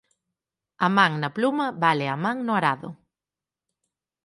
A 0.85 0.87
man 0.97 1.13
na 1.21 1.29
pluma 1.35 1.65
vale 1.83 2.05
a 2.13 2.17
man 2.23 2.37
no 2.45 2.53
arado. 2.59 2.89